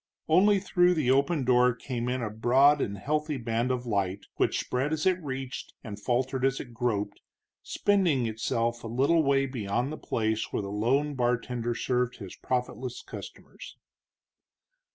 Only 0.27 0.59
through 0.59 0.95
the 0.95 1.11
open 1.11 1.45
door 1.45 1.75
came 1.75 2.09
in 2.09 2.23
a 2.23 2.31
broad 2.31 2.81
and 2.81 2.97
healthy 2.97 3.37
band 3.37 3.69
of 3.69 3.85
light, 3.85 4.25
which 4.37 4.59
spread 4.59 4.91
as 4.93 5.05
it 5.05 5.21
reached 5.21 5.75
and 5.83 5.99
faltered 5.99 6.43
as 6.43 6.59
it 6.59 6.73
groped, 6.73 7.21
spending 7.61 8.25
itself 8.25 8.83
a 8.83 8.87
little 8.87 9.21
way 9.21 9.45
beyond 9.45 9.91
the 9.91 9.97
place 9.99 10.51
where 10.51 10.63
the 10.63 10.71
lone 10.71 11.13
bartender 11.13 11.75
served 11.75 12.17
his 12.17 12.35
profitless 12.35 13.03
customers. 13.03 13.77